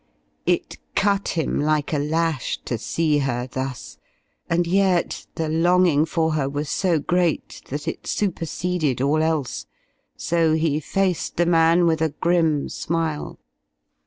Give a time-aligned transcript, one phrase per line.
[0.47, 3.99] It cut him like a lash to see her thus,
[4.49, 9.67] and yet the longing for her was so great that it superseded all else.
[10.17, 13.37] So he faced the man with a grim smile.